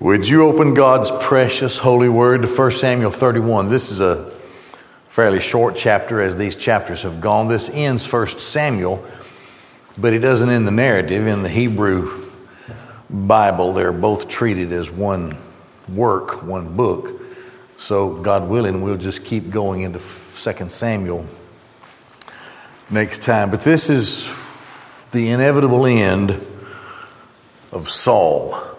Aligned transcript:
Would 0.00 0.28
you 0.28 0.46
open 0.46 0.74
God's 0.74 1.10
precious 1.10 1.78
holy 1.78 2.08
word 2.08 2.42
to 2.42 2.48
1 2.48 2.70
Samuel 2.70 3.10
31? 3.10 3.68
This 3.68 3.90
is 3.90 3.98
a 3.98 4.30
fairly 5.08 5.40
short 5.40 5.74
chapter 5.74 6.20
as 6.20 6.36
these 6.36 6.54
chapters 6.54 7.02
have 7.02 7.20
gone. 7.20 7.48
This 7.48 7.68
ends 7.68 8.10
1 8.10 8.28
Samuel, 8.38 9.04
but 9.96 10.12
it 10.12 10.20
doesn't 10.20 10.50
end 10.50 10.68
the 10.68 10.70
narrative. 10.70 11.26
In 11.26 11.42
the 11.42 11.48
Hebrew 11.48 12.30
Bible, 13.10 13.72
they're 13.72 13.90
both 13.90 14.28
treated 14.28 14.72
as 14.72 14.88
one 14.88 15.36
work, 15.88 16.44
one 16.44 16.76
book. 16.76 17.20
So, 17.76 18.14
God 18.22 18.48
willing, 18.48 18.82
we'll 18.82 18.98
just 18.98 19.24
keep 19.24 19.50
going 19.50 19.80
into 19.80 19.98
2 19.98 20.68
Samuel 20.68 21.26
next 22.88 23.24
time. 23.24 23.50
But 23.50 23.62
this 23.62 23.90
is 23.90 24.32
the 25.10 25.30
inevitable 25.30 25.86
end 25.86 26.40
of 27.72 27.88
Saul. 27.88 28.77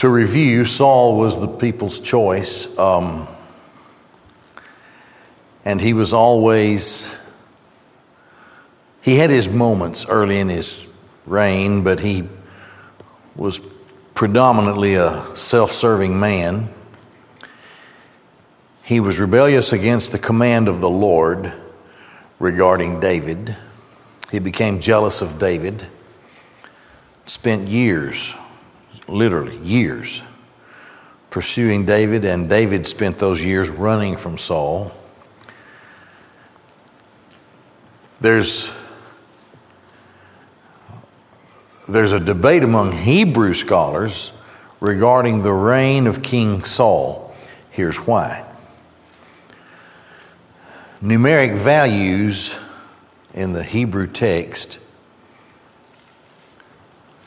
To 0.00 0.08
review, 0.08 0.64
Saul 0.64 1.18
was 1.18 1.38
the 1.38 1.46
people's 1.46 2.00
choice, 2.00 2.78
um, 2.78 3.28
and 5.62 5.78
he 5.78 5.92
was 5.92 6.14
always, 6.14 7.14
he 9.02 9.16
had 9.18 9.28
his 9.28 9.46
moments 9.46 10.06
early 10.06 10.38
in 10.38 10.48
his 10.48 10.88
reign, 11.26 11.82
but 11.82 12.00
he 12.00 12.26
was 13.36 13.60
predominantly 14.14 14.94
a 14.94 15.36
self 15.36 15.70
serving 15.70 16.18
man. 16.18 16.70
He 18.82 19.00
was 19.00 19.20
rebellious 19.20 19.70
against 19.70 20.12
the 20.12 20.18
command 20.18 20.66
of 20.66 20.80
the 20.80 20.88
Lord 20.88 21.52
regarding 22.38 23.00
David. 23.00 23.54
He 24.32 24.38
became 24.38 24.80
jealous 24.80 25.20
of 25.20 25.38
David, 25.38 25.86
spent 27.26 27.68
years 27.68 28.34
literally 29.10 29.58
years 29.58 30.22
pursuing 31.30 31.86
David, 31.86 32.24
and 32.24 32.48
David 32.48 32.86
spent 32.86 33.18
those 33.18 33.44
years 33.44 33.70
running 33.70 34.16
from 34.16 34.36
Saul. 34.36 34.92
There's, 38.20 38.72
there's 41.88 42.12
a 42.12 42.20
debate 42.20 42.64
among 42.64 42.92
Hebrew 42.92 43.54
scholars 43.54 44.32
regarding 44.80 45.42
the 45.42 45.52
reign 45.52 46.06
of 46.06 46.22
King 46.22 46.64
Saul. 46.64 47.34
Here's 47.70 47.96
why. 47.96 48.44
Numeric 51.00 51.56
values 51.56 52.58
in 53.32 53.52
the 53.52 53.62
Hebrew 53.62 54.06
text 54.06 54.80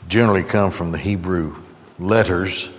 generally 0.06 0.42
come 0.44 0.70
from 0.70 0.92
the 0.92 0.98
Hebrew 0.98 1.63
letters. 1.98 2.70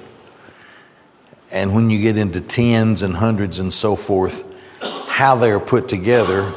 And 1.52 1.74
when 1.74 1.90
you 1.90 2.02
get 2.02 2.18
into 2.18 2.42
tens 2.42 3.04
and 3.04 3.16
hundreds 3.16 3.60
and 3.60 3.72
so 3.72 3.96
forth, 3.96 4.52
how 5.08 5.36
they 5.36 5.52
are 5.52 5.60
put 5.60 5.88
together 5.88 6.54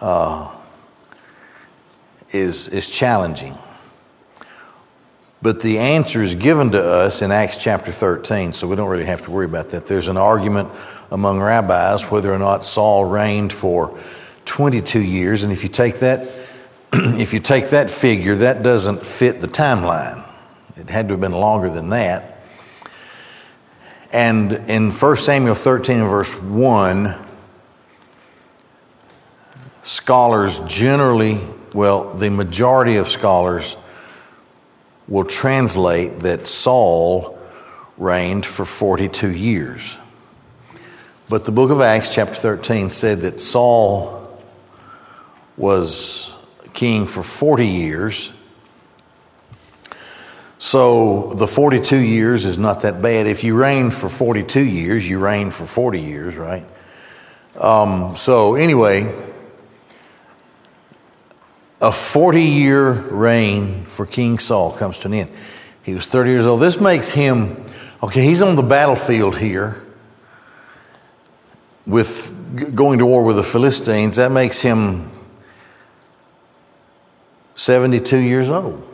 uh, 0.00 0.54
is, 2.30 2.68
is 2.68 2.88
challenging. 2.88 3.56
But 5.40 5.60
the 5.60 5.78
answer 5.78 6.22
is 6.22 6.34
given 6.34 6.70
to 6.70 6.82
us 6.82 7.20
in 7.20 7.32
Acts 7.32 7.56
chapter 7.56 7.90
13, 7.90 8.52
so 8.52 8.68
we 8.68 8.76
don't 8.76 8.88
really 8.88 9.04
have 9.04 9.22
to 9.22 9.30
worry 9.30 9.44
about 9.44 9.70
that. 9.70 9.86
There's 9.86 10.08
an 10.08 10.16
argument 10.16 10.70
among 11.10 11.40
rabbis 11.40 12.04
whether 12.04 12.32
or 12.32 12.38
not 12.38 12.64
Saul 12.64 13.04
reigned 13.04 13.52
for 13.52 13.98
22 14.44 15.00
years, 15.00 15.42
and 15.42 15.52
if 15.52 15.62
you 15.62 15.68
take 15.68 15.96
that, 15.96 16.28
if 16.92 17.32
you 17.32 17.40
take 17.40 17.68
that 17.68 17.90
figure, 17.90 18.36
that 18.36 18.62
doesn't 18.62 19.04
fit 19.04 19.40
the 19.40 19.48
timeline. 19.48 20.24
It 20.76 20.88
had 20.88 21.08
to 21.08 21.14
have 21.14 21.20
been 21.20 21.32
longer 21.32 21.68
than 21.68 21.90
that. 21.90 22.38
And 24.12 24.52
in 24.68 24.90
1 24.90 25.16
Samuel 25.16 25.54
13 25.54 26.00
and 26.00 26.08
verse 26.08 26.40
1, 26.40 27.14
scholars 29.82 30.60
generally, 30.60 31.40
well, 31.74 32.12
the 32.12 32.30
majority 32.30 32.96
of 32.96 33.08
scholars 33.08 33.76
will 35.08 35.24
translate 35.24 36.20
that 36.20 36.46
Saul 36.46 37.38
reigned 37.98 38.46
for 38.46 38.64
42 38.64 39.30
years. 39.30 39.96
But 41.28 41.44
the 41.44 41.52
book 41.52 41.70
of 41.70 41.80
Acts, 41.80 42.14
chapter 42.14 42.34
13, 42.34 42.90
said 42.90 43.20
that 43.20 43.40
Saul 43.40 44.38
was 45.56 46.34
king 46.74 47.06
for 47.06 47.22
40 47.22 47.66
years 47.66 48.32
so 50.72 51.26
the 51.34 51.46
42 51.46 51.98
years 51.98 52.46
is 52.46 52.56
not 52.56 52.80
that 52.80 53.02
bad. 53.02 53.26
If 53.26 53.44
you 53.44 53.54
reign 53.60 53.90
for 53.90 54.08
42 54.08 54.58
years, 54.58 55.06
you 55.06 55.18
reign 55.18 55.50
for 55.50 55.66
40 55.66 56.00
years, 56.00 56.34
right? 56.34 56.64
Um, 57.56 58.16
so, 58.16 58.54
anyway, 58.54 59.14
a 61.78 61.92
40 61.92 62.42
year 62.42 62.90
reign 62.90 63.84
for 63.84 64.06
King 64.06 64.38
Saul 64.38 64.72
comes 64.72 64.96
to 65.00 65.08
an 65.08 65.12
end. 65.12 65.30
He 65.82 65.92
was 65.92 66.06
30 66.06 66.30
years 66.30 66.46
old. 66.46 66.62
This 66.62 66.80
makes 66.80 67.10
him, 67.10 67.62
okay, 68.02 68.24
he's 68.24 68.40
on 68.40 68.56
the 68.56 68.62
battlefield 68.62 69.36
here 69.36 69.84
with 71.86 72.74
going 72.74 72.98
to 73.00 73.04
war 73.04 73.24
with 73.24 73.36
the 73.36 73.42
Philistines. 73.42 74.16
That 74.16 74.32
makes 74.32 74.62
him 74.62 75.10
72 77.56 78.16
years 78.16 78.48
old. 78.48 78.88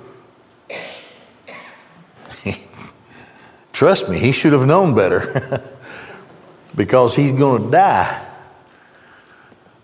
Trust 3.79 4.09
me, 4.09 4.19
he 4.19 4.33
should 4.33 4.53
have 4.55 4.67
known 4.67 4.97
better 4.97 5.63
because 6.75 7.15
he's 7.15 7.31
going 7.31 7.67
to 7.67 7.71
die. 7.71 8.27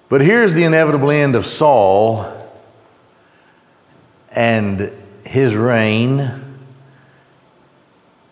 But 0.09 0.21
here's 0.21 0.53
the 0.53 0.65
inevitable 0.65 1.12
end 1.12 1.37
of 1.37 1.47
Saul 1.47 2.27
and 4.32 4.93
his 5.25 5.55
reign 5.55 6.59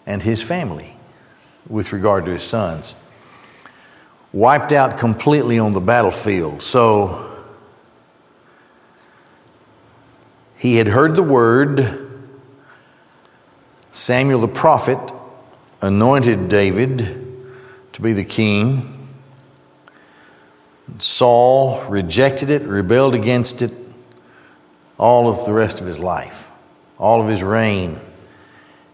and 0.05 0.21
his 0.21 0.43
family 0.43 0.97
with 1.69 1.93
regard 1.93 2.25
to 2.25 2.33
his 2.33 2.43
sons. 2.43 2.97
Wiped 4.33 4.73
out 4.73 4.99
completely 4.99 5.61
on 5.61 5.71
the 5.71 5.81
battlefield. 5.81 6.61
So 6.61 7.41
he 10.57 10.75
had 10.75 10.89
heard 10.89 11.15
the 11.15 11.23
word. 11.23 12.11
Samuel 13.93 14.41
the 14.41 14.49
prophet 14.49 14.99
anointed 15.83 16.49
David 16.49 16.99
to 17.93 18.01
be 18.01 18.13
the 18.13 18.25
king. 18.25 19.09
Saul 20.99 21.85
rejected 21.89 22.51
it, 22.51 22.63
rebelled 22.63 23.15
against 23.15 23.61
it 23.63 23.73
all 24.97 25.29
of 25.29 25.45
the 25.45 25.53
rest 25.53 25.81
of 25.81 25.87
his 25.87 25.99
life, 25.99 26.49
all 26.99 27.21
of 27.21 27.29
his 27.29 27.43
reign. 27.43 27.99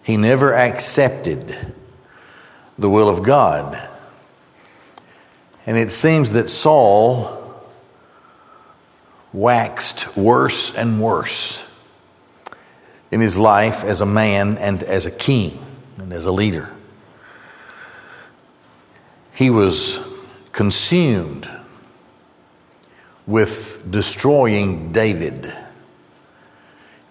He 0.02 0.16
never 0.16 0.54
accepted 0.54 1.74
the 2.78 2.88
will 2.88 3.10
of 3.10 3.22
God. 3.22 3.78
And 5.66 5.76
it 5.76 5.92
seems 5.92 6.32
that 6.32 6.48
Saul 6.48 7.36
waxed 9.34 10.16
worse 10.16 10.74
and 10.74 11.02
worse 11.02 11.68
in 13.10 13.20
his 13.20 13.36
life 13.36 13.84
as 13.84 14.00
a 14.00 14.06
man 14.06 14.56
and 14.56 14.82
as 14.82 15.04
a 15.04 15.10
king 15.10 15.58
and 15.98 16.12
as 16.14 16.24
a 16.24 16.32
leader 16.32 16.72
he 19.38 19.50
was 19.50 20.04
consumed 20.50 21.48
with 23.24 23.88
destroying 23.88 24.90
David. 24.90 25.56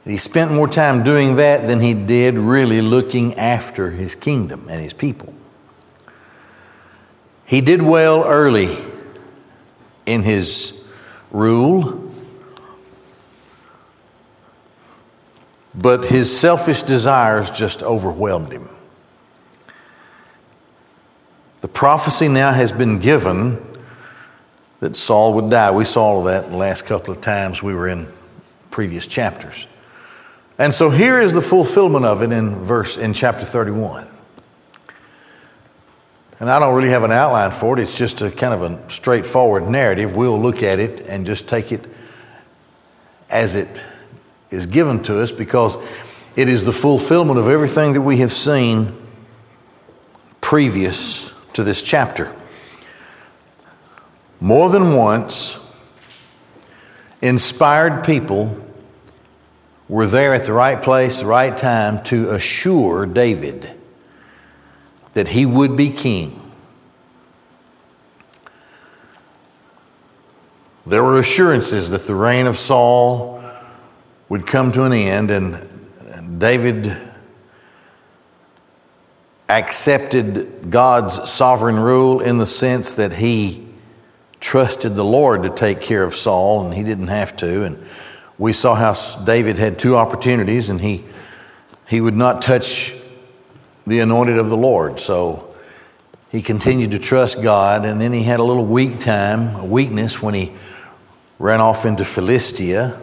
He 0.03 0.17
spent 0.17 0.51
more 0.51 0.67
time 0.67 1.05
doing 1.05 1.37
that 1.37 1.67
than 1.67 1.79
he 1.79 1.93
did 1.93 2.35
really 2.35 2.81
looking 2.81 3.35
after 3.35 3.91
his 3.91 4.13
kingdom 4.13 4.67
and 4.69 4.81
his 4.81 4.91
people. 4.91 5.33
He 7.45 7.61
did 7.61 7.81
well 7.81 8.25
early 8.25 8.77
in 10.05 10.23
his 10.23 10.85
rule, 11.31 12.11
but 15.73 16.03
his 16.03 16.37
selfish 16.37 16.81
desires 16.81 17.49
just 17.49 17.81
overwhelmed 17.81 18.51
him. 18.51 18.67
The 21.61 21.65
prophecy 21.77 22.27
now 22.27 22.51
has 22.51 22.71
been 22.71 22.97
given 22.97 23.63
that 24.79 24.95
Saul 24.95 25.35
would 25.35 25.51
die. 25.51 25.69
We 25.69 25.85
saw 25.85 26.05
all 26.05 26.19
of 26.21 26.25
that 26.25 26.45
in 26.45 26.51
the 26.53 26.57
last 26.57 26.87
couple 26.87 27.13
of 27.13 27.21
times 27.21 27.61
we 27.61 27.75
were 27.75 27.87
in 27.87 28.11
previous 28.71 29.05
chapters. 29.05 29.67
And 30.57 30.73
so 30.73 30.89
here 30.89 31.21
is 31.21 31.33
the 31.33 31.41
fulfillment 31.41 32.03
of 32.03 32.23
it 32.23 32.31
in 32.31 32.63
verse 32.63 32.97
in 32.97 33.13
chapter 33.13 33.45
31. 33.45 34.07
And 36.39 36.49
I 36.49 36.57
don't 36.57 36.73
really 36.73 36.89
have 36.89 37.03
an 37.03 37.11
outline 37.11 37.51
for 37.51 37.77
it. 37.77 37.83
It's 37.83 37.95
just 37.95 38.23
a 38.23 38.31
kind 38.31 38.55
of 38.55 38.63
a 38.63 38.89
straightforward 38.89 39.67
narrative. 39.67 40.15
We'll 40.15 40.41
look 40.41 40.63
at 40.63 40.79
it 40.79 41.01
and 41.01 41.27
just 41.27 41.47
take 41.47 41.71
it 41.71 41.85
as 43.29 43.53
it 43.53 43.85
is 44.49 44.65
given 44.65 45.03
to 45.03 45.21
us 45.21 45.31
because 45.31 45.77
It 46.37 46.49
is 46.49 46.63
the 46.63 46.71
fulfillment 46.71 47.39
of 47.39 47.47
everything 47.47 47.93
that 47.93 48.01
we 48.01 48.17
have 48.17 48.31
seen 48.31 48.95
previous 50.39 51.33
to 51.57 51.63
this 51.63 51.81
chapter. 51.81 52.31
More 54.39 54.69
than 54.69 54.93
once, 54.93 55.59
inspired 57.19 58.05
people 58.05 58.63
were 59.89 60.05
there 60.05 60.35
at 60.35 60.45
the 60.45 60.53
right 60.53 60.79
place, 60.79 61.17
the 61.17 61.25
right 61.25 61.57
time 61.57 62.03
to 62.03 62.29
assure 62.29 63.07
David 63.07 63.71
that 65.13 65.29
he 65.29 65.47
would 65.47 65.75
be 65.75 65.89
king. 65.89 66.53
There 70.85 71.03
were 71.03 71.19
assurances 71.19 71.89
that 71.89 72.05
the 72.05 72.13
reign 72.13 72.45
of 72.45 72.55
Saul 72.55 73.43
would 74.29 74.45
come 74.45 74.71
to 74.73 74.83
an 74.83 74.93
end, 74.93 75.31
and 75.31 76.39
David 76.39 76.95
accepted 79.49 80.69
God's 80.69 81.29
sovereign 81.29 81.79
rule 81.79 82.19
in 82.19 82.37
the 82.37 82.45
sense 82.45 82.93
that 82.93 83.13
he 83.13 83.65
trusted 84.39 84.95
the 84.95 85.05
Lord 85.05 85.43
to 85.43 85.49
take 85.49 85.81
care 85.81 86.03
of 86.03 86.15
Saul, 86.15 86.65
and 86.65 86.73
he 86.73 86.83
didn't 86.83 87.07
have 87.07 87.35
to. 87.37 87.63
And 87.63 87.85
we 88.37 88.53
saw 88.53 88.75
how 88.75 88.93
David 89.23 89.57
had 89.57 89.79
two 89.79 89.95
opportunities, 89.95 90.69
and 90.69 90.81
he, 90.81 91.05
he 91.87 92.01
would 92.01 92.15
not 92.15 92.41
touch 92.41 92.93
the 93.85 93.99
anointed 93.99 94.37
of 94.37 94.49
the 94.49 94.57
Lord. 94.57 94.99
So 94.99 95.55
he 96.29 96.41
continued 96.41 96.91
to 96.91 96.99
trust 96.99 97.41
God, 97.41 97.85
and 97.85 98.01
then 98.01 98.13
he 98.13 98.23
had 98.23 98.39
a 98.39 98.43
little 98.43 98.65
weak 98.65 98.99
time, 98.99 99.55
a 99.55 99.65
weakness, 99.65 100.21
when 100.21 100.33
he 100.33 100.53
ran 101.39 101.61
off 101.61 101.85
into 101.85 102.03
Philistia 102.03 102.99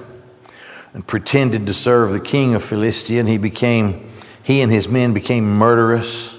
and 0.92 1.06
pretended 1.06 1.66
to 1.66 1.74
serve 1.74 2.12
the 2.12 2.20
king 2.20 2.54
of 2.54 2.62
Philistia, 2.62 3.18
and 3.18 3.28
he 3.28 3.38
became, 3.38 4.10
he 4.42 4.60
and 4.60 4.70
his 4.70 4.88
men 4.88 5.14
became 5.14 5.48
murderous 5.48 6.33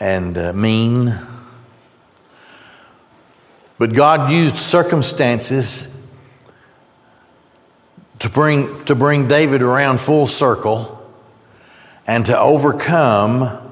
and 0.00 0.36
uh, 0.38 0.52
mean. 0.52 1.18
But 3.78 3.92
God 3.92 4.30
used 4.30 4.56
circumstances 4.56 5.94
to 8.18 8.28
bring, 8.28 8.84
to 8.86 8.94
bring 8.94 9.28
David 9.28 9.62
around 9.62 10.00
full 10.00 10.26
circle 10.26 10.94
and 12.06 12.26
to 12.26 12.38
overcome 12.38 13.64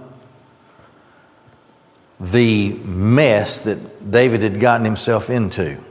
the 2.21 2.71
mess 2.85 3.61
that 3.61 4.11
David 4.11 4.43
had 4.43 4.61
gotten 4.61 4.85
himself 4.85 5.29
into. 5.29 5.83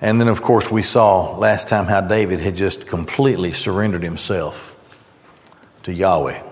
And 0.00 0.20
then, 0.20 0.28
of 0.28 0.42
course, 0.42 0.70
we 0.70 0.82
saw 0.82 1.36
last 1.36 1.68
time 1.68 1.86
how 1.86 2.00
David 2.00 2.40
had 2.40 2.54
just 2.54 2.86
completely 2.86 3.52
surrendered 3.52 4.02
himself 4.02 4.76
to 5.82 5.92
Yahweh. 5.92 6.47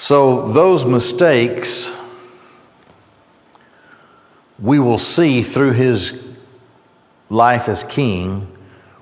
So, 0.00 0.48
those 0.48 0.86
mistakes 0.86 1.94
we 4.58 4.78
will 4.78 4.96
see 4.96 5.42
through 5.42 5.72
his 5.72 6.24
life 7.28 7.68
as 7.68 7.84
king 7.84 8.48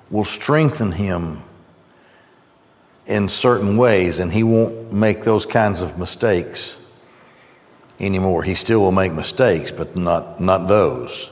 will 0.09 0.25
strengthen 0.25 0.91
him 0.91 1.41
in 3.05 3.29
certain 3.29 3.77
ways, 3.77 4.19
and 4.19 4.33
he 4.33 4.43
won't 4.43 4.91
make 4.91 5.23
those 5.23 5.45
kinds 5.45 5.79
of 5.79 5.97
mistakes 5.97 6.77
anymore. 7.97 8.43
He 8.43 8.53
still 8.53 8.81
will 8.81 8.91
make 8.91 9.13
mistakes, 9.13 9.71
but 9.71 9.95
not, 9.95 10.41
not 10.41 10.67
those. 10.67 11.29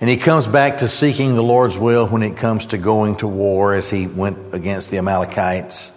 And 0.00 0.08
he 0.08 0.16
comes 0.16 0.46
back 0.46 0.78
to 0.78 0.88
seeking 0.88 1.34
the 1.34 1.42
Lord's 1.42 1.76
will 1.78 2.06
when 2.06 2.22
it 2.22 2.38
comes 2.38 2.64
to 2.66 2.78
going 2.78 3.16
to 3.16 3.26
war 3.28 3.74
as 3.74 3.90
he 3.90 4.06
went 4.06 4.54
against 4.54 4.90
the 4.90 4.96
Amalekites 4.96 5.93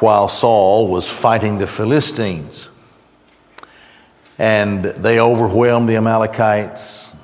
while 0.00 0.28
Saul 0.28 0.88
was 0.88 1.08
fighting 1.08 1.58
the 1.58 1.66
Philistines. 1.66 2.68
And 4.38 4.84
they 4.84 5.20
overwhelmed 5.20 5.88
the 5.88 5.96
Amalekites, 5.96 7.16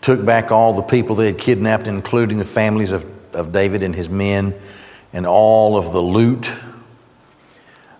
took 0.00 0.24
back 0.24 0.50
all 0.50 0.72
the 0.72 0.82
people 0.82 1.16
they 1.16 1.26
had 1.26 1.38
kidnapped, 1.38 1.86
including 1.86 2.38
the 2.38 2.44
families 2.44 2.92
of, 2.92 3.04
of 3.34 3.52
David 3.52 3.82
and 3.82 3.94
his 3.94 4.08
men, 4.08 4.54
and 5.12 5.26
all 5.26 5.76
of 5.76 5.92
the 5.92 6.00
loot 6.00 6.52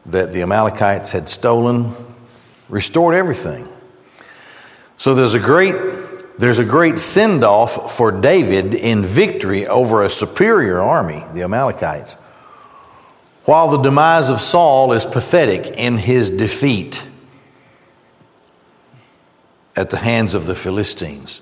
that 0.06 0.32
the 0.32 0.40
Amalekites 0.40 1.12
had 1.12 1.28
stolen, 1.28 1.94
restored 2.68 3.14
everything. 3.14 3.68
So 4.96 5.14
there's 5.14 5.34
a 5.34 5.40
great 5.40 5.76
there's 6.38 6.60
a 6.60 6.64
great 6.64 7.00
send 7.00 7.42
off 7.42 7.96
for 7.96 8.12
David 8.12 8.72
in 8.72 9.04
victory 9.04 9.66
over 9.66 10.04
a 10.04 10.10
superior 10.10 10.80
army, 10.80 11.24
the 11.34 11.42
Amalekites, 11.42 12.16
while 13.48 13.70
the 13.70 13.78
demise 13.78 14.28
of 14.28 14.42
Saul 14.42 14.92
is 14.92 15.06
pathetic 15.06 15.78
in 15.78 15.96
his 15.96 16.28
defeat 16.28 17.08
at 19.74 19.88
the 19.88 19.96
hands 19.96 20.34
of 20.34 20.44
the 20.44 20.54
Philistines. 20.54 21.40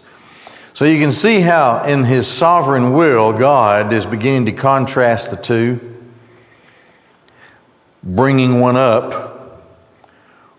So 0.72 0.84
you 0.84 1.00
can 1.00 1.10
see 1.10 1.40
how, 1.40 1.82
in 1.82 2.04
his 2.04 2.28
sovereign 2.28 2.92
will, 2.92 3.32
God 3.32 3.92
is 3.92 4.06
beginning 4.06 4.46
to 4.46 4.52
contrast 4.52 5.32
the 5.32 5.36
two, 5.36 5.80
bringing 8.04 8.60
one 8.60 8.76
up 8.76 9.64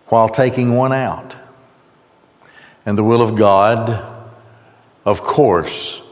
while 0.08 0.28
taking 0.28 0.74
one 0.74 0.92
out. 0.92 1.34
And 2.84 2.98
the 2.98 3.04
will 3.04 3.22
of 3.22 3.36
God, 3.36 4.34
of 5.06 5.22
course, 5.22 6.02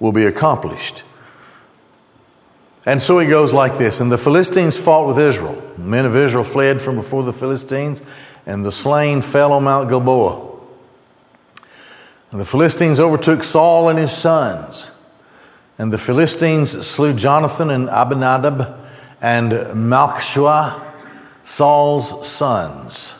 will 0.00 0.12
be 0.12 0.24
accomplished. 0.24 1.02
And 2.86 3.02
so 3.02 3.18
he 3.18 3.26
goes 3.26 3.52
like 3.52 3.76
this 3.76 4.00
And 4.00 4.10
the 4.10 4.18
Philistines 4.18 4.78
fought 4.78 5.06
with 5.06 5.18
Israel. 5.18 5.60
The 5.76 5.84
men 5.84 6.04
of 6.04 6.16
Israel 6.16 6.44
fled 6.44 6.80
from 6.80 6.96
before 6.96 7.22
the 7.22 7.32
Philistines, 7.32 8.02
and 8.46 8.64
the 8.64 8.72
slain 8.72 9.22
fell 9.22 9.52
on 9.52 9.64
Mount 9.64 9.88
Gilboa. 9.88 10.46
And 12.30 12.40
the 12.40 12.44
Philistines 12.44 13.00
overtook 13.00 13.42
Saul 13.44 13.88
and 13.88 13.98
his 13.98 14.12
sons. 14.12 14.90
And 15.78 15.92
the 15.92 15.98
Philistines 15.98 16.86
slew 16.86 17.14
Jonathan 17.14 17.70
and 17.70 17.88
Abinadab 17.88 18.78
and 19.20 19.52
Malchishua, 19.52 20.82
Saul's 21.42 22.28
sons. 22.28 23.18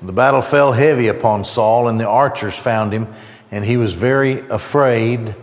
The 0.00 0.12
battle 0.12 0.42
fell 0.42 0.72
heavy 0.72 1.08
upon 1.08 1.44
Saul, 1.44 1.88
and 1.88 1.98
the 1.98 2.08
archers 2.08 2.56
found 2.56 2.92
him, 2.92 3.08
and 3.50 3.64
he 3.64 3.76
was 3.76 3.94
very 3.94 4.46
afraid 4.48 5.34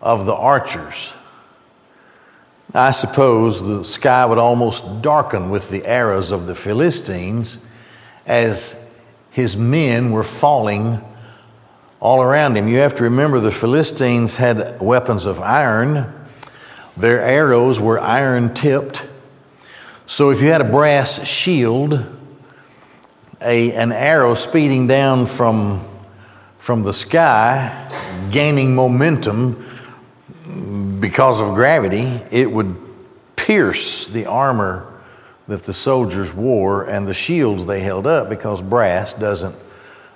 of 0.00 0.26
the 0.26 0.34
archers. 0.34 1.12
I 2.76 2.90
suppose 2.90 3.62
the 3.62 3.84
sky 3.84 4.26
would 4.26 4.38
almost 4.38 5.00
darken 5.00 5.48
with 5.48 5.70
the 5.70 5.86
arrows 5.86 6.32
of 6.32 6.48
the 6.48 6.56
Philistines 6.56 7.58
as 8.26 8.84
his 9.30 9.56
men 9.56 10.10
were 10.10 10.24
falling 10.24 11.00
all 12.00 12.20
around 12.20 12.56
him. 12.56 12.66
You 12.66 12.78
have 12.78 12.96
to 12.96 13.04
remember 13.04 13.38
the 13.38 13.52
Philistines 13.52 14.38
had 14.38 14.80
weapons 14.80 15.24
of 15.24 15.40
iron, 15.40 16.12
their 16.96 17.20
arrows 17.20 17.78
were 17.78 18.00
iron 18.00 18.52
tipped. 18.54 19.08
So 20.06 20.30
if 20.30 20.42
you 20.42 20.48
had 20.48 20.60
a 20.60 20.68
brass 20.68 21.24
shield, 21.24 22.04
a, 23.40 23.72
an 23.72 23.92
arrow 23.92 24.34
speeding 24.34 24.88
down 24.88 25.26
from, 25.26 25.86
from 26.58 26.82
the 26.82 26.92
sky, 26.92 27.88
gaining 28.32 28.74
momentum 28.74 29.64
because 31.04 31.38
of 31.38 31.52
gravity, 31.52 32.18
it 32.30 32.50
would 32.50 32.74
pierce 33.36 34.06
the 34.06 34.24
armor 34.24 34.90
that 35.46 35.64
the 35.64 35.72
soldiers 35.74 36.32
wore 36.32 36.88
and 36.88 37.06
the 37.06 37.12
shields 37.12 37.66
they 37.66 37.80
held 37.80 38.06
up 38.06 38.30
because 38.30 38.62
brass 38.62 39.12
doesn't 39.12 39.54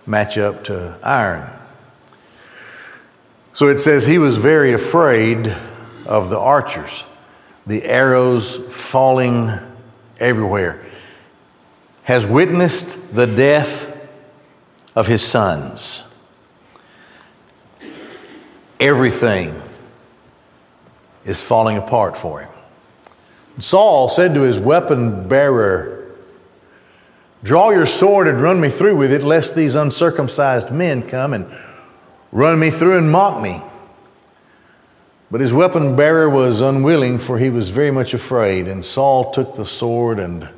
match 0.07 0.39
up 0.39 0.65
to 0.65 0.99
iron. 1.03 1.47
So 3.53 3.67
it 3.67 3.81
says 3.81 4.07
he 4.07 4.17
was 4.17 4.39
very 4.39 4.73
afraid 4.73 5.55
of 6.07 6.31
the 6.31 6.39
archers, 6.39 7.05
the 7.67 7.85
arrows 7.85 8.57
falling 8.75 9.51
everywhere, 10.19 10.83
has 12.05 12.25
witnessed 12.25 13.15
the 13.15 13.27
death 13.27 13.95
of 14.97 15.07
his 15.07 15.21
sons. 15.23 16.11
Everything 18.81 19.68
is 21.29 21.43
falling 21.43 21.77
apart 21.77 22.17
for 22.17 22.41
him. 22.41 22.49
Saul 23.59 24.09
said 24.09 24.33
to 24.35 24.41
his 24.41 24.59
weapon 24.59 25.29
bearer, 25.29 26.17
Draw 27.43 27.71
your 27.71 27.87
sword 27.87 28.27
and 28.27 28.41
run 28.41 28.61
me 28.61 28.71
through 28.71 28.97
with 28.97 29.13
it, 29.13 29.23
lest 29.23 29.55
these 29.55 29.75
uncircumcised 29.75 30.73
men 30.73 31.07
come 31.07 31.35
and 31.35 31.47
run 32.33 32.59
me 32.59 32.71
through 32.71 32.97
and 32.97 33.13
mock 33.13 33.43
me. 33.43 33.63
But 35.31 35.43
his 35.43 35.53
weapon 35.53 35.95
bearer 35.95 36.31
was 36.31 36.63
unwilling, 36.63 37.19
for 37.19 37.39
he 37.39 37.51
was 37.51 37.69
very 37.69 37.91
much 37.91 38.15
afraid. 38.15 38.67
And 38.67 38.83
Saul 38.83 39.31
took 39.31 39.55
the 39.55 39.67
sword 39.67 40.19
and 40.19 40.49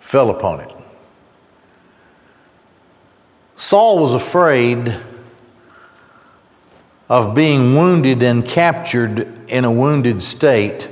fell 0.00 0.28
upon 0.28 0.60
it. 0.60 0.70
Saul 3.56 3.98
was 3.98 4.12
afraid 4.12 4.94
of 7.12 7.34
being 7.34 7.76
wounded 7.76 8.22
and 8.22 8.42
captured 8.42 9.28
in 9.46 9.66
a 9.66 9.70
wounded 9.70 10.22
state 10.22 10.88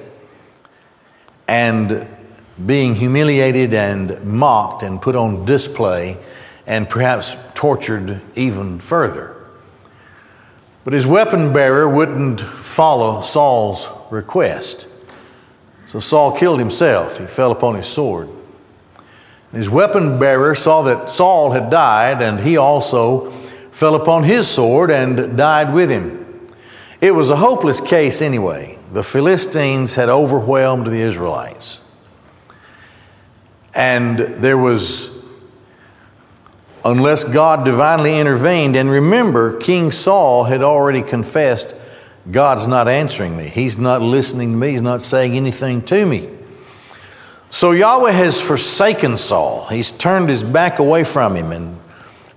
and 1.48 2.06
being 2.66 2.94
humiliated 2.94 3.72
and 3.72 4.22
mocked 4.22 4.82
and 4.82 5.00
put 5.00 5.16
on 5.16 5.46
display 5.46 6.18
and 6.66 6.90
perhaps 6.90 7.38
tortured 7.54 8.20
even 8.34 8.78
further. 8.78 9.34
But 10.84 10.92
his 10.92 11.06
weapon 11.06 11.54
bearer 11.54 11.88
wouldn't 11.88 12.42
follow 12.42 13.22
Saul's 13.22 13.88
request. 14.10 14.88
So 15.86 16.00
Saul 16.00 16.36
killed 16.36 16.58
himself. 16.58 17.16
He 17.16 17.26
fell 17.28 17.50
upon 17.50 17.76
his 17.76 17.86
sword. 17.86 18.28
His 19.52 19.70
weapon 19.70 20.18
bearer 20.18 20.54
saw 20.54 20.82
that 20.82 21.08
Saul 21.08 21.52
had 21.52 21.70
died, 21.70 22.20
and 22.20 22.40
he 22.40 22.58
also 22.58 23.32
fell 23.80 23.94
upon 23.94 24.24
his 24.24 24.46
sword 24.46 24.90
and 24.90 25.38
died 25.38 25.72
with 25.72 25.88
him. 25.88 26.46
It 27.00 27.12
was 27.12 27.30
a 27.30 27.36
hopeless 27.36 27.80
case 27.80 28.20
anyway. 28.20 28.78
The 28.92 29.02
Philistines 29.02 29.94
had 29.94 30.10
overwhelmed 30.10 30.86
the 30.86 31.00
Israelites. 31.00 31.82
And 33.74 34.18
there 34.18 34.58
was, 34.58 35.24
unless 36.84 37.24
God 37.24 37.64
divinely 37.64 38.18
intervened, 38.18 38.76
and 38.76 38.90
remember, 38.90 39.56
King 39.56 39.90
Saul 39.92 40.44
had 40.44 40.60
already 40.60 41.00
confessed, 41.00 41.74
God's 42.30 42.66
not 42.66 42.86
answering 42.86 43.34
me. 43.34 43.48
He's 43.48 43.78
not 43.78 44.02
listening 44.02 44.50
to 44.50 44.56
me. 44.58 44.72
He's 44.72 44.82
not 44.82 45.00
saying 45.00 45.38
anything 45.38 45.80
to 45.86 46.04
me. 46.04 46.28
So 47.48 47.70
Yahweh 47.70 48.12
has 48.12 48.42
forsaken 48.42 49.16
Saul. 49.16 49.68
He's 49.68 49.90
turned 49.90 50.28
his 50.28 50.42
back 50.42 50.80
away 50.80 51.02
from 51.02 51.34
him 51.34 51.50
and 51.50 51.80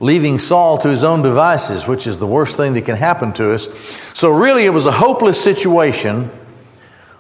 leaving 0.03 0.38
Saul 0.38 0.77
to 0.79 0.89
his 0.89 1.05
own 1.05 1.22
devices, 1.22 1.88
which 1.88 2.07
is 2.07 2.19
the 2.19 2.27
worst 2.27 2.57
thing 2.57 2.74
that 2.74 2.81
can 2.81 2.98
happen 2.98 3.31
to 3.33 3.53
us. 3.53 3.69
So, 4.13 4.29
really, 4.29 4.65
it 4.65 4.72
was 4.72 4.86
a 4.86 4.91
hopeless 4.91 5.41
situation 5.41 6.29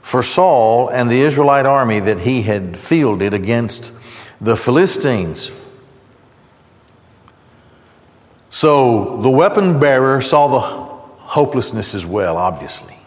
for 0.01 0.21
Saul 0.21 0.89
and 0.89 1.09
the 1.09 1.21
Israelite 1.21 1.65
army 1.65 2.01
that 2.01 2.19
he 2.19 2.41
had 2.41 2.77
fielded 2.77 3.33
against 3.33 3.93
the 4.41 4.57
Philistines. 4.57 5.53
So, 8.49 9.21
the 9.21 9.29
weapon 9.29 9.79
bearer 9.79 10.19
saw 10.19 10.49
the 10.49 10.59
hopelessness 10.59 11.95
as 11.95 12.05
well, 12.05 12.35
obviously, 12.35 12.97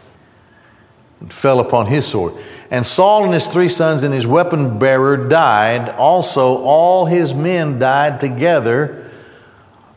and 1.21 1.31
fell 1.31 1.61
upon 1.61 1.85
his 1.85 2.07
sword. 2.07 2.33
And 2.71 2.85
Saul 2.87 3.25
and 3.25 3.35
his 3.35 3.47
three 3.47 3.69
sons 3.69 4.05
and 4.05 4.15
his 4.15 4.27
weapon 4.27 4.79
bearer 4.79 5.29
died. 5.29 5.91
Also, 5.91 6.63
all 6.63 7.05
his 7.05 7.35
men 7.35 7.79
died 7.79 8.21
together 8.21 9.03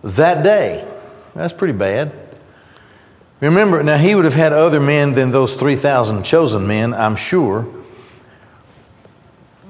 that 0.03 0.43
day. 0.43 0.87
That's 1.35 1.53
pretty 1.53 1.77
bad. 1.77 2.11
Remember, 3.39 3.81
now 3.83 3.97
he 3.97 4.15
would 4.15 4.25
have 4.25 4.33
had 4.33 4.51
other 4.51 4.81
men 4.81 5.13
than 5.13 5.31
those 5.31 5.55
3,000 5.55 6.23
chosen 6.23 6.67
men, 6.67 6.93
I'm 6.93 7.15
sure. 7.15 7.67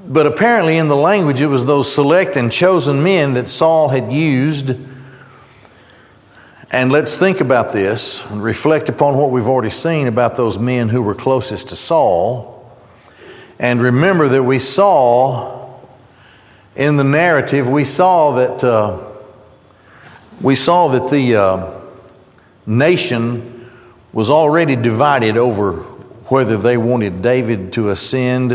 But 0.08 0.26
apparently, 0.26 0.78
in 0.78 0.88
the 0.88 0.96
language, 0.96 1.40
it 1.40 1.48
was 1.48 1.66
those 1.66 1.94
select 1.94 2.36
and 2.36 2.52
chosen 2.52 3.04
men 3.04 3.36
that 3.36 3.48
Saul 3.48 3.90
had 3.90 4.12
used. 4.12 4.76
And 6.72 6.92
let's 6.92 7.16
think 7.16 7.42
about 7.42 7.74
this 7.74 8.26
and 8.32 8.44
reflect 8.44 8.90
upon 8.90 9.18
what 9.18 9.30
we've 9.30 9.48
already 9.48 9.70
seen 9.70 10.08
about 10.08 10.36
those 10.36 10.58
men 10.58 10.90
who 10.90 11.04
were 11.04 11.14
closest 11.14 11.70
to 11.70 11.76
Saul. 11.76 12.76
And 13.60 13.82
remember 13.82 14.28
that 14.30 14.44
we 14.44 14.58
saw 14.58 15.78
in 16.76 16.96
the 16.96 17.04
narrative, 17.04 17.68
we 17.68 17.86
saw 17.86 18.32
that 18.36 18.64
uh, 18.64 19.09
we 20.42 20.56
saw 20.56 20.88
that 20.90 21.10
the 21.10 21.36
uh, 21.36 21.82
nation 22.66 23.70
was 24.14 24.30
already 24.30 24.76
divided 24.76 25.38
over 25.38 25.84
whether 26.30 26.58
they 26.58 26.78
wanted 26.78 27.22
David 27.22 27.74
to 27.74 27.90
ascend 27.90 28.52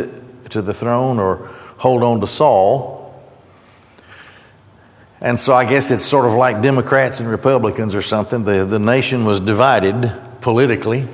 to 0.50 0.62
the 0.62 0.72
throne 0.72 1.18
or 1.18 1.36
hold 1.78 2.02
on 2.02 2.20
to 2.20 2.26
Saul. 2.26 2.94
And 5.20 5.38
so 5.38 5.54
I 5.54 5.64
guess 5.64 5.90
it's 5.90 6.04
sort 6.04 6.26
of 6.26 6.34
like 6.34 6.62
Democrats 6.62 7.20
and 7.20 7.28
Republicans 7.28 7.94
or 7.94 8.02
something. 8.02 8.44
The, 8.44 8.64
the 8.64 8.78
nation 8.78 9.24
was 9.24 9.40
divided 9.40 10.12
politically. 10.40 11.08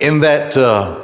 In 0.00 0.20
that, 0.20 0.56
uh, 0.56 1.00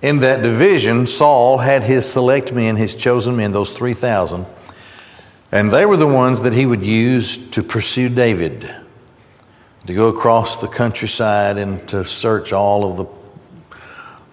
in 0.00 0.20
that 0.20 0.42
division, 0.42 1.06
Saul 1.06 1.58
had 1.58 1.82
his 1.82 2.10
select 2.10 2.52
men, 2.52 2.76
his 2.76 2.94
chosen 2.94 3.36
men, 3.36 3.52
those 3.52 3.72
3,000, 3.72 4.46
and 5.52 5.72
they 5.72 5.86
were 5.86 5.96
the 5.96 6.06
ones 6.06 6.42
that 6.42 6.52
he 6.52 6.66
would 6.66 6.84
use 6.84 7.36
to 7.50 7.62
pursue 7.62 8.08
David, 8.08 8.70
to 9.86 9.94
go 9.94 10.08
across 10.08 10.56
the 10.56 10.68
countryside 10.68 11.58
and 11.58 11.86
to 11.88 12.04
search 12.04 12.52
all 12.52 12.90
of 12.90 12.96
the 12.96 13.16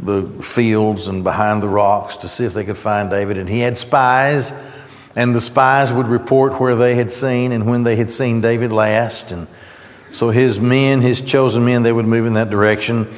the 0.05 0.23
fields 0.43 1.07
and 1.07 1.23
behind 1.23 1.63
the 1.63 1.67
rocks 1.67 2.17
to 2.17 2.27
see 2.27 2.45
if 2.45 2.53
they 2.53 2.63
could 2.63 2.77
find 2.77 3.09
David. 3.09 3.37
And 3.37 3.47
he 3.47 3.59
had 3.59 3.77
spies, 3.77 4.53
and 5.15 5.35
the 5.35 5.41
spies 5.41 5.93
would 5.93 6.07
report 6.07 6.59
where 6.59 6.75
they 6.75 6.95
had 6.95 7.11
seen 7.11 7.51
and 7.51 7.65
when 7.65 7.83
they 7.83 7.95
had 7.95 8.11
seen 8.11 8.41
David 8.41 8.71
last. 8.71 9.31
And 9.31 9.47
so 10.11 10.29
his 10.29 10.59
men, 10.59 11.01
his 11.01 11.21
chosen 11.21 11.65
men, 11.65 11.83
they 11.83 11.93
would 11.93 12.05
move 12.05 12.25
in 12.25 12.33
that 12.33 12.49
direction. 12.49 13.13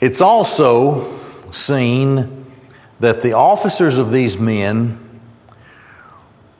It's 0.00 0.20
also 0.20 1.18
seen 1.50 2.46
that 3.00 3.22
the 3.22 3.32
officers 3.32 3.98
of 3.98 4.12
these 4.12 4.38
men 4.38 5.09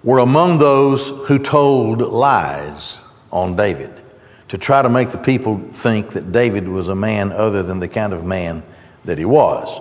were 0.02 0.19
among 0.19 0.59
those 0.59 1.09
who 1.26 1.38
told 1.38 2.00
lies 2.00 2.99
on 3.30 3.57
David 3.57 4.00
to 4.49 4.59
try 4.59 4.83
to 4.83 4.88
make 4.88 5.11
the 5.11 5.19
people 5.19 5.59
think 5.73 6.11
that 6.11 6.33
David 6.33 6.66
was 6.66 6.88
a 6.88 6.95
man 6.95 7.30
other 7.33 7.62
than 7.62 7.78
the 7.78 7.88
kind 7.88 8.12
of 8.12 8.25
man 8.25 8.62
that 9.04 9.19
he 9.19 9.25
was. 9.25 9.80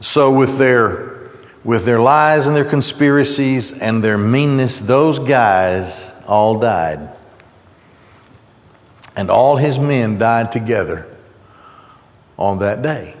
So, 0.00 0.32
with 0.32 0.58
their, 0.58 1.30
with 1.64 1.84
their 1.84 2.00
lies 2.00 2.46
and 2.46 2.54
their 2.54 2.64
conspiracies 2.64 3.78
and 3.78 4.02
their 4.02 4.16
meanness, 4.16 4.78
those 4.78 5.18
guys 5.18 6.10
all 6.26 6.58
died. 6.58 7.10
And 9.16 9.28
all 9.28 9.56
his 9.56 9.78
men 9.78 10.16
died 10.16 10.52
together 10.52 11.06
on 12.38 12.60
that 12.60 12.80
day. 12.80 13.17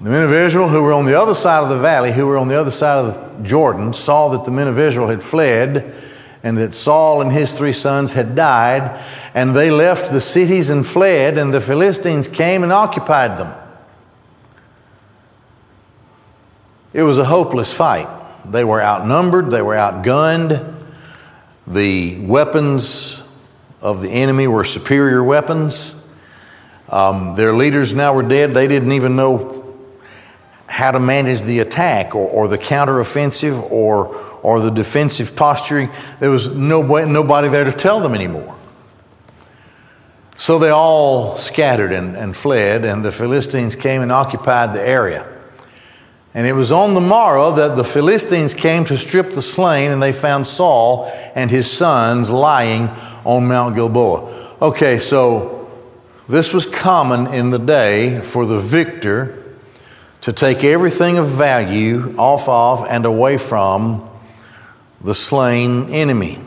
The 0.00 0.10
men 0.10 0.22
of 0.22 0.32
Israel 0.32 0.68
who 0.68 0.82
were 0.82 0.92
on 0.92 1.06
the 1.06 1.20
other 1.20 1.34
side 1.34 1.64
of 1.64 1.70
the 1.70 1.78
valley, 1.78 2.12
who 2.12 2.26
were 2.26 2.38
on 2.38 2.46
the 2.46 2.58
other 2.58 2.70
side 2.70 3.04
of 3.04 3.42
Jordan, 3.42 3.92
saw 3.92 4.28
that 4.28 4.44
the 4.44 4.52
men 4.52 4.68
of 4.68 4.78
Israel 4.78 5.08
had 5.08 5.24
fled 5.24 5.92
and 6.44 6.56
that 6.56 6.72
Saul 6.72 7.20
and 7.20 7.32
his 7.32 7.52
three 7.52 7.72
sons 7.72 8.12
had 8.12 8.36
died, 8.36 9.04
and 9.34 9.56
they 9.56 9.72
left 9.72 10.12
the 10.12 10.20
cities 10.20 10.70
and 10.70 10.86
fled, 10.86 11.36
and 11.36 11.52
the 11.52 11.60
Philistines 11.60 12.28
came 12.28 12.62
and 12.62 12.72
occupied 12.72 13.38
them. 13.38 13.52
It 16.92 17.02
was 17.02 17.18
a 17.18 17.24
hopeless 17.24 17.72
fight. 17.72 18.08
They 18.44 18.62
were 18.62 18.80
outnumbered, 18.80 19.50
they 19.50 19.62
were 19.62 19.74
outgunned. 19.74 20.76
The 21.66 22.20
weapons 22.20 23.20
of 23.82 24.00
the 24.00 24.10
enemy 24.10 24.46
were 24.46 24.64
superior 24.64 25.24
weapons. 25.24 25.96
Um, 26.88 27.34
their 27.34 27.52
leaders 27.52 27.92
now 27.92 28.14
were 28.14 28.22
dead. 28.22 28.54
They 28.54 28.68
didn't 28.68 28.92
even 28.92 29.16
know 29.16 29.57
how 30.78 30.92
to 30.92 31.00
manage 31.00 31.40
the 31.40 31.58
attack 31.58 32.14
or, 32.14 32.28
or 32.28 32.46
the 32.46 32.56
counteroffensive 32.56 33.68
or, 33.72 34.14
or 34.44 34.60
the 34.60 34.70
defensive 34.70 35.34
posturing. 35.34 35.88
There 36.20 36.30
was 36.30 36.54
nobody, 36.54 37.10
nobody 37.10 37.48
there 37.48 37.64
to 37.64 37.72
tell 37.72 37.98
them 37.98 38.14
anymore. 38.14 38.54
So 40.36 40.60
they 40.60 40.70
all 40.70 41.34
scattered 41.34 41.90
and, 41.90 42.16
and 42.16 42.36
fled, 42.36 42.84
and 42.84 43.04
the 43.04 43.10
Philistines 43.10 43.74
came 43.74 44.02
and 44.02 44.12
occupied 44.12 44.72
the 44.72 44.80
area. 44.80 45.26
And 46.32 46.46
it 46.46 46.52
was 46.52 46.70
on 46.70 46.94
the 46.94 47.00
morrow 47.00 47.56
that 47.56 47.74
the 47.74 47.82
Philistines 47.82 48.54
came 48.54 48.84
to 48.84 48.96
strip 48.96 49.32
the 49.32 49.42
slain, 49.42 49.90
and 49.90 50.00
they 50.00 50.12
found 50.12 50.46
Saul 50.46 51.10
and 51.34 51.50
his 51.50 51.68
sons 51.68 52.30
lying 52.30 52.86
on 53.24 53.48
Mount 53.48 53.74
Gilboa. 53.74 54.54
Okay, 54.62 55.00
so 55.00 55.68
this 56.28 56.52
was 56.52 56.66
common 56.66 57.34
in 57.34 57.50
the 57.50 57.58
day 57.58 58.20
for 58.20 58.46
the 58.46 58.60
victor 58.60 59.44
to 60.22 60.32
take 60.32 60.64
everything 60.64 61.18
of 61.18 61.26
value 61.28 62.14
off 62.16 62.48
of 62.48 62.86
and 62.88 63.04
away 63.04 63.38
from 63.38 64.08
the 65.00 65.14
slain 65.14 65.90
enemy. 65.90 66.38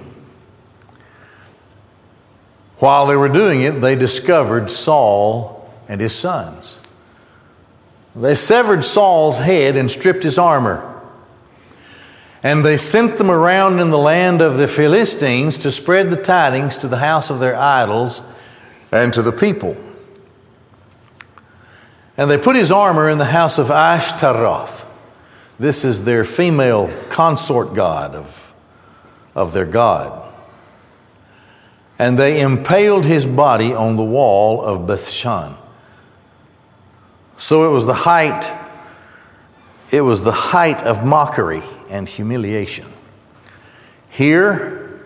While 2.77 3.07
they 3.07 3.15
were 3.15 3.29
doing 3.29 3.61
it, 3.61 3.79
they 3.79 3.95
discovered 3.95 4.69
Saul 4.69 5.71
and 5.87 6.01
his 6.01 6.13
sons. 6.13 6.79
They 8.15 8.35
severed 8.35 8.83
Saul's 8.83 9.39
head 9.39 9.77
and 9.77 9.89
stripped 9.89 10.23
his 10.23 10.37
armor. 10.37 10.87
And 12.43 12.65
they 12.65 12.77
sent 12.77 13.17
them 13.17 13.29
around 13.29 13.79
in 13.79 13.91
the 13.91 13.97
land 13.97 14.41
of 14.41 14.57
the 14.57 14.67
Philistines 14.67 15.59
to 15.59 15.71
spread 15.71 16.09
the 16.09 16.21
tidings 16.21 16.75
to 16.77 16.87
the 16.87 16.97
house 16.97 17.29
of 17.29 17.39
their 17.39 17.55
idols 17.55 18.21
and 18.91 19.13
to 19.13 19.21
the 19.21 19.31
people. 19.31 19.77
And 22.17 22.29
they 22.29 22.37
put 22.37 22.55
his 22.55 22.71
armor 22.71 23.09
in 23.09 23.17
the 23.17 23.25
house 23.25 23.57
of 23.57 23.71
Ashtaroth. 23.71 24.85
This 25.59 25.85
is 25.85 26.05
their 26.05 26.23
female 26.23 26.91
consort 27.09 27.73
god 27.73 28.15
of 28.15 28.41
of 29.35 29.53
their 29.53 29.65
God. 29.65 30.33
And 31.97 32.17
they 32.17 32.41
impaled 32.41 33.05
his 33.05 33.25
body 33.25 33.73
on 33.73 33.95
the 33.95 34.03
wall 34.03 34.61
of 34.61 34.87
Bethshan. 34.87 35.55
So 37.37 37.69
it 37.69 37.73
was 37.73 37.85
the 37.85 37.93
height, 37.93 38.51
it 39.91 40.01
was 40.01 40.23
the 40.23 40.31
height 40.31 40.81
of 40.81 41.05
mockery 41.05 41.61
and 41.89 42.07
humiliation. 42.07 42.87
Here, 44.09 44.99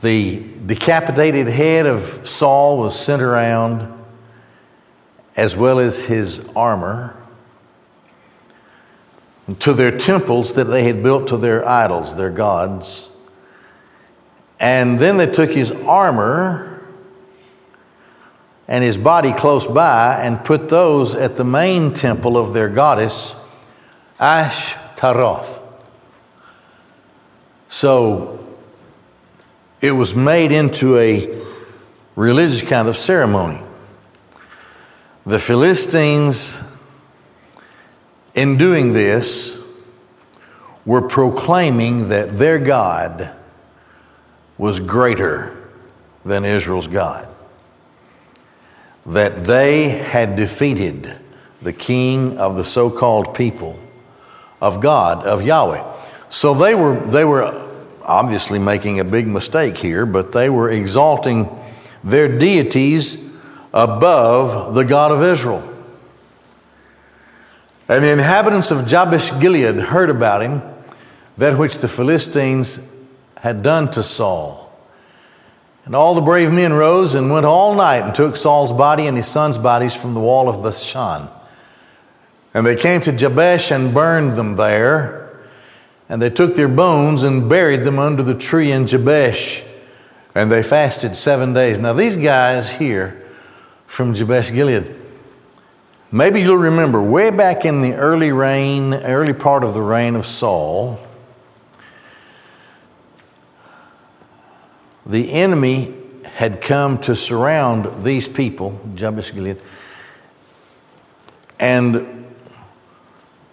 the 0.00 0.42
decapitated 0.66 1.46
head 1.46 1.86
of 1.86 2.02
Saul 2.02 2.78
was 2.78 2.98
sent 2.98 3.22
around, 3.22 4.01
as 5.36 5.56
well 5.56 5.78
as 5.78 6.04
his 6.04 6.46
armor, 6.54 7.16
to 9.58 9.72
their 9.72 9.96
temples 9.96 10.54
that 10.54 10.64
they 10.64 10.84
had 10.84 11.02
built 11.02 11.28
to 11.28 11.36
their 11.36 11.66
idols, 11.68 12.14
their 12.16 12.30
gods. 12.30 13.08
And 14.60 14.98
then 14.98 15.16
they 15.16 15.26
took 15.26 15.50
his 15.50 15.70
armor 15.70 16.82
and 18.68 18.84
his 18.84 18.96
body 18.96 19.32
close 19.32 19.66
by 19.66 20.22
and 20.22 20.44
put 20.44 20.68
those 20.68 21.14
at 21.14 21.36
the 21.36 21.44
main 21.44 21.92
temple 21.92 22.36
of 22.36 22.54
their 22.54 22.68
goddess, 22.68 23.34
Ashtaroth. 24.20 25.60
So 27.68 28.38
it 29.80 29.92
was 29.92 30.14
made 30.14 30.52
into 30.52 30.96
a 30.96 31.42
religious 32.14 32.62
kind 32.62 32.86
of 32.86 32.96
ceremony. 32.96 33.60
The 35.24 35.38
Philistines, 35.38 36.60
in 38.34 38.56
doing 38.56 38.92
this, 38.92 39.58
were 40.84 41.08
proclaiming 41.08 42.08
that 42.08 42.38
their 42.38 42.58
God 42.58 43.30
was 44.58 44.80
greater 44.80 45.56
than 46.24 46.44
Israel's 46.44 46.86
God 46.86 47.28
that 49.06 49.44
they 49.44 49.88
had 49.88 50.36
defeated 50.36 51.16
the 51.60 51.72
king 51.72 52.38
of 52.38 52.56
the 52.56 52.64
so 52.64 52.90
called 52.90 53.34
people 53.34 53.78
of 54.60 54.80
God, 54.80 55.24
of 55.26 55.42
Yahweh. 55.42 55.82
So 56.28 56.54
they 56.54 56.74
were, 56.74 56.98
they 57.06 57.24
were 57.24 57.68
obviously 58.04 58.58
making 58.58 59.00
a 59.00 59.04
big 59.04 59.26
mistake 59.26 59.76
here, 59.76 60.06
but 60.06 60.32
they 60.32 60.48
were 60.48 60.70
exalting 60.70 61.48
their 62.04 62.38
deities 62.38 63.21
above 63.72 64.74
the 64.74 64.84
God 64.84 65.12
of 65.12 65.22
Israel. 65.22 65.68
And 67.88 68.04
the 68.04 68.12
inhabitants 68.12 68.70
of 68.70 68.86
Jabesh 68.86 69.38
Gilead 69.40 69.76
heard 69.76 70.10
about 70.10 70.42
him, 70.42 70.62
that 71.38 71.58
which 71.58 71.78
the 71.78 71.88
Philistines 71.88 72.90
had 73.36 73.62
done 73.62 73.90
to 73.92 74.02
Saul. 74.02 74.60
And 75.84 75.96
all 75.96 76.14
the 76.14 76.20
brave 76.20 76.52
men 76.52 76.72
rose 76.72 77.14
and 77.14 77.30
went 77.30 77.44
all 77.44 77.74
night 77.74 78.02
and 78.02 78.14
took 78.14 78.36
Saul's 78.36 78.72
body 78.72 79.06
and 79.06 79.16
his 79.16 79.26
son's 79.26 79.58
bodies 79.58 79.96
from 79.96 80.14
the 80.14 80.20
wall 80.20 80.48
of 80.48 80.56
Bethshan. 80.56 81.28
And 82.54 82.66
they 82.66 82.76
came 82.76 83.00
to 83.00 83.12
Jabesh 83.12 83.72
and 83.72 83.92
burned 83.92 84.36
them 84.36 84.56
there. 84.56 85.36
And 86.08 86.20
they 86.20 86.30
took 86.30 86.54
their 86.54 86.68
bones 86.68 87.22
and 87.22 87.48
buried 87.48 87.84
them 87.84 87.98
under 87.98 88.22
the 88.22 88.34
tree 88.34 88.70
in 88.70 88.86
Jabesh. 88.86 89.64
And 90.34 90.52
they 90.52 90.62
fasted 90.62 91.16
seven 91.16 91.52
days. 91.52 91.78
Now, 91.78 91.94
these 91.94 92.16
guys 92.16 92.70
here 92.70 93.21
from 93.92 94.14
Jabesh 94.14 94.50
Gilead, 94.50 94.96
maybe 96.10 96.40
you'll 96.40 96.56
remember 96.56 97.02
way 97.02 97.28
back 97.28 97.66
in 97.66 97.82
the 97.82 97.92
early 97.92 98.32
reign, 98.32 98.94
early 98.94 99.34
part 99.34 99.62
of 99.62 99.74
the 99.74 99.82
reign 99.82 100.14
of 100.14 100.24
Saul, 100.24 100.98
the 105.04 105.30
enemy 105.32 105.94
had 106.24 106.62
come 106.62 106.96
to 107.00 107.14
surround 107.14 108.02
these 108.02 108.26
people, 108.26 108.80
Jabesh 108.94 109.34
Gilead, 109.34 109.60
and 111.60 112.24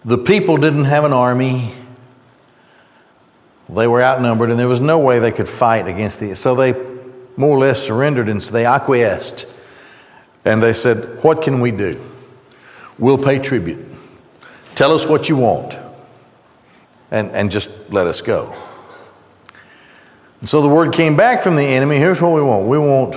the 0.06 0.16
people 0.16 0.56
didn't 0.56 0.86
have 0.86 1.04
an 1.04 1.12
army. 1.12 1.74
They 3.68 3.86
were 3.86 4.02
outnumbered, 4.02 4.48
and 4.48 4.58
there 4.58 4.68
was 4.68 4.80
no 4.80 5.00
way 5.00 5.18
they 5.18 5.32
could 5.32 5.50
fight 5.50 5.86
against 5.86 6.18
the. 6.18 6.34
So 6.34 6.54
they 6.54 6.72
more 7.36 7.58
or 7.58 7.58
less 7.58 7.82
surrendered, 7.82 8.30
and 8.30 8.42
so 8.42 8.52
they 8.52 8.64
acquiesced. 8.64 9.46
And 10.44 10.62
they 10.62 10.72
said, 10.72 11.22
What 11.22 11.42
can 11.42 11.60
we 11.60 11.70
do? 11.70 12.00
We'll 12.98 13.18
pay 13.18 13.38
tribute. 13.38 13.86
Tell 14.74 14.92
us 14.92 15.06
what 15.06 15.28
you 15.28 15.36
want, 15.36 15.76
and, 17.10 17.30
and 17.32 17.50
just 17.50 17.92
let 17.92 18.06
us 18.06 18.20
go. 18.22 18.54
And 20.40 20.48
so 20.48 20.62
the 20.62 20.68
word 20.68 20.92
came 20.92 21.16
back 21.16 21.42
from 21.42 21.56
the 21.56 21.64
enemy 21.64 21.98
here's 21.98 22.20
what 22.20 22.32
we 22.32 22.40
want 22.40 22.66
we 22.66 22.78
want, 22.78 23.14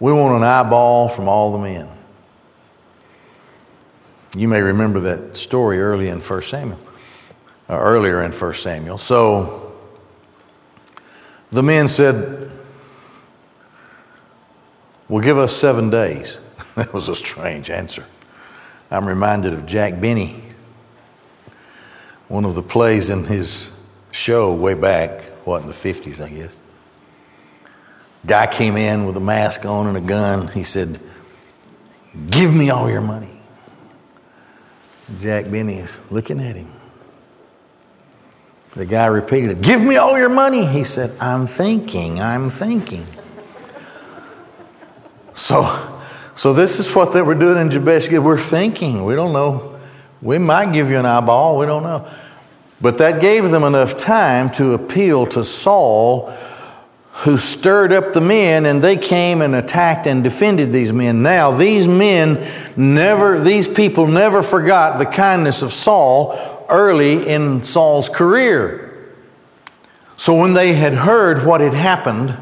we 0.00 0.12
want 0.12 0.36
an 0.36 0.42
eyeball 0.42 1.08
from 1.08 1.28
all 1.28 1.52
the 1.52 1.58
men. 1.58 1.88
You 4.36 4.48
may 4.48 4.60
remember 4.60 5.00
that 5.00 5.36
story 5.36 5.80
early 5.80 6.08
in 6.08 6.20
1 6.20 6.42
Samuel, 6.42 6.78
or 7.68 7.78
earlier 7.78 8.22
in 8.22 8.32
1 8.32 8.54
Samuel. 8.54 8.98
So 8.98 9.72
the 11.52 11.62
men 11.62 11.86
said, 11.86 12.43
Well, 15.08 15.22
give 15.22 15.38
us 15.38 15.54
seven 15.54 15.90
days. 15.90 16.38
that 16.76 16.92
was 16.92 17.08
a 17.08 17.14
strange 17.14 17.70
answer. 17.70 18.04
I'm 18.90 19.06
reminded 19.06 19.52
of 19.52 19.66
Jack 19.66 20.00
Benny, 20.00 20.42
one 22.28 22.44
of 22.44 22.54
the 22.54 22.62
plays 22.62 23.10
in 23.10 23.24
his 23.24 23.70
show 24.12 24.54
way 24.54 24.74
back 24.74 25.24
what, 25.44 25.62
in 25.62 25.66
the 25.66 25.74
50s, 25.74 26.20
I 26.20 26.28
guess. 26.30 26.60
Guy 28.26 28.46
came 28.46 28.76
in 28.76 29.04
with 29.04 29.16
a 29.16 29.20
mask 29.20 29.66
on 29.66 29.86
and 29.86 29.96
a 29.96 30.00
gun. 30.00 30.48
He 30.48 30.62
said, 30.62 30.98
Give 32.30 32.54
me 32.54 32.70
all 32.70 32.88
your 32.88 33.00
money. 33.00 33.28
Jack 35.20 35.50
Benny 35.50 35.78
is 35.78 36.00
looking 36.10 36.40
at 36.40 36.56
him. 36.56 36.72
The 38.72 38.86
guy 38.86 39.06
repeated 39.06 39.50
it, 39.50 39.60
Give 39.60 39.82
me 39.82 39.96
all 39.96 40.18
your 40.18 40.30
money. 40.30 40.64
He 40.64 40.84
said, 40.84 41.14
I'm 41.20 41.46
thinking, 41.46 42.20
I'm 42.20 42.48
thinking. 42.48 43.06
So, 45.34 46.00
so 46.34 46.52
this 46.52 46.78
is 46.78 46.94
what 46.94 47.12
they 47.12 47.22
were 47.22 47.34
doing 47.34 47.58
in 47.58 47.70
Jabesh. 47.70 48.08
We're 48.18 48.38
thinking. 48.38 49.04
We 49.04 49.14
don't 49.14 49.32
know. 49.32 49.78
We 50.22 50.38
might 50.38 50.72
give 50.72 50.90
you 50.90 50.98
an 50.98 51.06
eyeball. 51.06 51.58
We 51.58 51.66
don't 51.66 51.82
know. 51.82 52.08
But 52.80 52.98
that 52.98 53.20
gave 53.20 53.50
them 53.50 53.64
enough 53.64 53.96
time 53.96 54.50
to 54.52 54.72
appeal 54.72 55.26
to 55.26 55.44
Saul, 55.44 56.30
who 57.12 57.36
stirred 57.36 57.92
up 57.92 58.12
the 58.12 58.20
men, 58.20 58.66
and 58.66 58.82
they 58.82 58.96
came 58.96 59.42
and 59.42 59.54
attacked 59.54 60.06
and 60.06 60.24
defended 60.24 60.72
these 60.72 60.92
men. 60.92 61.22
Now, 61.22 61.50
these 61.50 61.86
men 61.86 62.46
never, 62.76 63.40
these 63.40 63.68
people 63.68 64.06
never 64.06 64.42
forgot 64.42 64.98
the 64.98 65.06
kindness 65.06 65.62
of 65.62 65.72
Saul 65.72 66.38
early 66.68 67.28
in 67.28 67.62
Saul's 67.62 68.08
career. 68.08 69.12
So 70.16 70.34
when 70.40 70.52
they 70.52 70.74
had 70.74 70.94
heard 70.94 71.44
what 71.46 71.60
had 71.60 71.74
happened, 71.74 72.36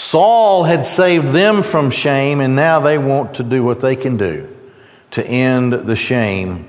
Saul 0.00 0.64
had 0.64 0.86
saved 0.86 1.28
them 1.28 1.62
from 1.62 1.90
shame, 1.90 2.40
and 2.40 2.56
now 2.56 2.80
they 2.80 2.96
want 2.96 3.34
to 3.34 3.42
do 3.42 3.62
what 3.62 3.80
they 3.80 3.94
can 3.94 4.16
do 4.16 4.48
to 5.10 5.24
end 5.26 5.74
the 5.74 5.94
shame 5.94 6.66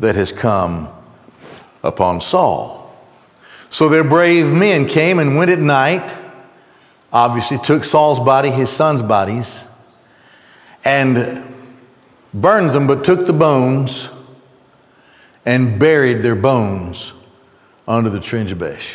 that 0.00 0.14
has 0.16 0.32
come 0.32 0.88
upon 1.82 2.22
Saul. 2.22 2.96
So 3.68 3.90
their 3.90 4.02
brave 4.02 4.54
men 4.54 4.88
came 4.88 5.18
and 5.18 5.36
went 5.36 5.50
at 5.50 5.58
night, 5.58 6.16
obviously 7.12 7.58
took 7.58 7.84
Saul's 7.84 8.18
body, 8.18 8.50
his 8.50 8.70
son's 8.70 9.02
bodies, 9.02 9.68
and 10.82 11.44
burned 12.32 12.70
them, 12.70 12.86
but 12.86 13.04
took 13.04 13.26
the 13.26 13.34
bones 13.34 14.08
and 15.44 15.78
buried 15.78 16.22
their 16.22 16.36
bones 16.36 17.12
under 17.86 18.08
the 18.08 18.18
tree 18.18 18.44
Jabesh. 18.44 18.94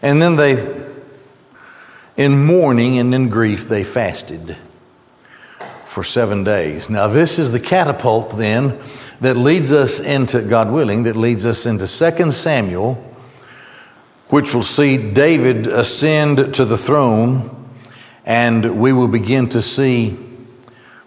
And 0.00 0.22
then 0.22 0.36
they, 0.36 0.94
in 2.16 2.44
mourning 2.44 2.98
and 2.98 3.14
in 3.14 3.28
grief, 3.28 3.68
they 3.68 3.84
fasted 3.84 4.56
for 5.84 6.02
seven 6.02 6.44
days. 6.44 6.88
Now, 6.88 7.08
this 7.08 7.38
is 7.38 7.52
the 7.52 7.60
catapult 7.60 8.36
then 8.36 8.78
that 9.20 9.36
leads 9.36 9.72
us 9.72 10.00
into, 10.00 10.42
God 10.42 10.70
willing, 10.70 11.04
that 11.04 11.16
leads 11.16 11.46
us 11.46 11.66
into 11.66 11.86
2 11.86 12.32
Samuel, 12.32 12.94
which 14.28 14.52
will 14.52 14.62
see 14.62 14.98
David 15.12 15.66
ascend 15.66 16.54
to 16.54 16.64
the 16.64 16.76
throne, 16.78 17.50
and 18.24 18.80
we 18.80 18.92
will 18.92 19.08
begin 19.08 19.48
to 19.50 19.62
see 19.62 20.16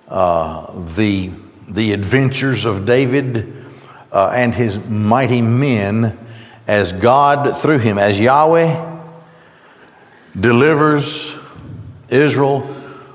uh, 0.08 0.84
the, 0.96 1.32
the 1.68 1.92
adventures 1.92 2.66
of 2.66 2.86
David 2.86 3.54
uh, 4.12 4.32
and 4.34 4.56
his 4.56 4.84
mighty 4.88 5.42
men 5.42 6.18
as 6.66 6.94
God, 6.94 7.58
through 7.58 7.80
him, 7.80 7.98
as 7.98 8.20
Yahweh 8.20 8.89
delivers 10.38 11.38
Israel 12.10 12.62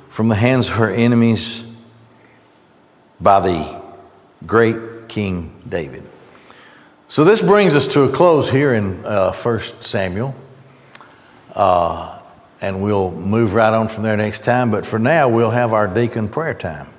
from 0.09 0.29
the 0.29 0.35
hands 0.35 0.69
of 0.69 0.77
her 0.77 0.91
enemies 0.91 1.71
by 3.21 3.41
the 3.41 3.83
great 4.47 5.09
King 5.09 5.63
David. 5.69 6.05
So 7.09 7.25
this 7.25 7.43
brings 7.43 7.75
us 7.75 7.87
to 7.89 8.03
a 8.03 8.09
close 8.11 8.51
here 8.51 8.75
in 8.75 9.05
uh, 9.05 9.33
1 9.33 9.61
Samuel. 9.81 10.35
Uh, 11.53 12.21
and 12.61 12.83
we'll 12.83 13.11
move 13.11 13.53
right 13.53 13.75
on 13.75 13.89
from 13.89 14.05
there 14.05 14.17
next 14.17 14.43
time. 14.43 14.71
But 14.71 14.87
for 14.87 14.99
now, 14.99 15.29
we'll 15.29 15.51
have 15.51 15.73
our 15.73 15.87
deacon 15.87 16.29
prayer 16.29 16.55
time. 16.55 16.94